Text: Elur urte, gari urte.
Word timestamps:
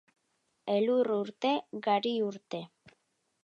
Elur 0.75 1.11
urte, 1.17 1.53
gari 1.89 2.17
urte. 2.33 2.67